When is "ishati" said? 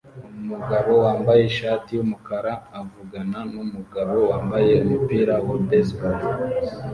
1.51-1.89